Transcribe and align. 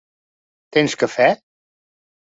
Tens 0.77 0.97
cafè? 1.05 1.31